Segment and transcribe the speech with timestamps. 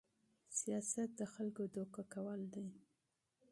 [0.59, 1.61] سياست د خلکو
[2.11, 2.67] غولول دي.